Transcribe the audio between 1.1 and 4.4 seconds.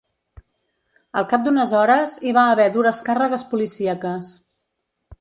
Al cap d’unes hores hi va haver dures càrregues policíaques.